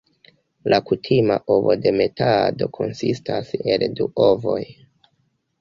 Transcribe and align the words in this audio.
La 0.73 0.77
kutima 0.91 1.35
ovodemetado 1.57 2.71
konsistas 2.79 3.55
el 3.75 3.87
du 4.01 4.09
ovoj. 4.31 4.61